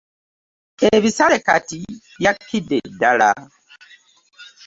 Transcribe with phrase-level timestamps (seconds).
[0.97, 1.79] Ebisale kati
[2.21, 3.31] byakkidde ddala.